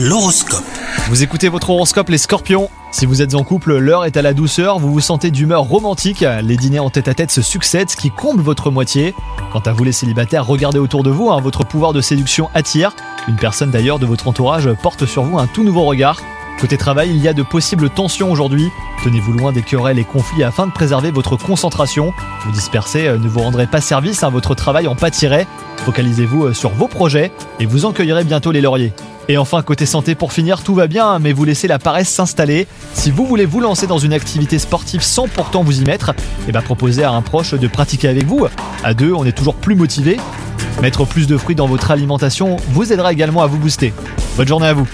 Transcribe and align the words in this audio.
L'horoscope. 0.00 0.62
Vous 1.08 1.24
écoutez 1.24 1.48
votre 1.48 1.70
horoscope 1.70 2.08
les 2.08 2.18
scorpions 2.18 2.70
Si 2.92 3.04
vous 3.04 3.20
êtes 3.20 3.34
en 3.34 3.42
couple, 3.42 3.78
l'heure 3.78 4.04
est 4.04 4.16
à 4.16 4.22
la 4.22 4.32
douceur, 4.32 4.78
vous 4.78 4.92
vous 4.92 5.00
sentez 5.00 5.32
d'humeur 5.32 5.62
romantique, 5.62 6.24
les 6.40 6.56
dîners 6.56 6.78
en 6.78 6.88
tête 6.88 7.08
à 7.08 7.14
tête 7.14 7.32
se 7.32 7.42
succèdent, 7.42 7.90
ce 7.90 7.96
qui 7.96 8.12
comble 8.12 8.40
votre 8.40 8.70
moitié. 8.70 9.12
Quant 9.52 9.58
à 9.58 9.72
vous 9.72 9.82
les 9.82 9.90
célibataires, 9.90 10.46
regardez 10.46 10.78
autour 10.78 11.02
de 11.02 11.10
vous, 11.10 11.32
hein, 11.32 11.40
votre 11.40 11.64
pouvoir 11.64 11.92
de 11.92 12.00
séduction 12.00 12.48
attire. 12.54 12.94
Une 13.26 13.34
personne 13.34 13.72
d'ailleurs 13.72 13.98
de 13.98 14.06
votre 14.06 14.28
entourage 14.28 14.72
porte 14.82 15.04
sur 15.04 15.24
vous 15.24 15.36
un 15.36 15.48
tout 15.48 15.64
nouveau 15.64 15.82
regard. 15.82 16.20
Côté 16.60 16.76
travail, 16.76 17.10
il 17.10 17.20
y 17.20 17.26
a 17.26 17.32
de 17.32 17.42
possibles 17.42 17.90
tensions 17.90 18.30
aujourd'hui. 18.30 18.70
Tenez-vous 19.02 19.32
loin 19.32 19.50
des 19.50 19.62
querelles 19.62 19.98
et 19.98 20.04
conflits 20.04 20.44
afin 20.44 20.68
de 20.68 20.72
préserver 20.72 21.10
votre 21.10 21.36
concentration. 21.36 22.14
Vous 22.44 22.52
disperser 22.52 23.08
euh, 23.08 23.18
ne 23.18 23.26
vous 23.26 23.40
rendrez 23.40 23.66
pas 23.66 23.80
service, 23.80 24.22
hein, 24.22 24.30
votre 24.30 24.54
travail 24.54 24.86
en 24.86 24.94
pâtirait. 24.94 25.48
Focalisez-vous 25.78 26.44
euh, 26.44 26.54
sur 26.54 26.70
vos 26.70 26.86
projets 26.86 27.32
et 27.58 27.66
vous 27.66 27.84
en 27.84 27.92
cueillerez 27.92 28.22
bientôt 28.22 28.52
les 28.52 28.60
lauriers. 28.60 28.92
Et 29.30 29.36
enfin, 29.36 29.60
côté 29.62 29.84
santé, 29.84 30.14
pour 30.14 30.32
finir, 30.32 30.62
tout 30.62 30.74
va 30.74 30.86
bien, 30.86 31.18
mais 31.18 31.34
vous 31.34 31.44
laissez 31.44 31.68
la 31.68 31.78
paresse 31.78 32.08
s'installer. 32.08 32.66
Si 32.94 33.10
vous 33.10 33.26
voulez 33.26 33.44
vous 33.44 33.60
lancer 33.60 33.86
dans 33.86 33.98
une 33.98 34.14
activité 34.14 34.58
sportive 34.58 35.02
sans 35.02 35.28
pourtant 35.28 35.62
vous 35.62 35.82
y 35.82 35.84
mettre, 35.84 36.14
eh 36.48 36.52
ben 36.52 36.62
proposez 36.62 37.04
à 37.04 37.12
un 37.12 37.20
proche 37.20 37.52
de 37.52 37.68
pratiquer 37.68 38.08
avec 38.08 38.24
vous. 38.24 38.46
À 38.82 38.94
deux, 38.94 39.12
on 39.12 39.26
est 39.26 39.32
toujours 39.32 39.54
plus 39.54 39.74
motivé. 39.74 40.16
Mettre 40.80 41.04
plus 41.04 41.26
de 41.26 41.36
fruits 41.36 41.56
dans 41.56 41.66
votre 41.66 41.90
alimentation 41.90 42.56
vous 42.70 42.90
aidera 42.90 43.12
également 43.12 43.42
à 43.42 43.46
vous 43.46 43.58
booster. 43.58 43.92
Bonne 44.36 44.48
journée 44.48 44.68
à 44.68 44.72
vous 44.72 44.88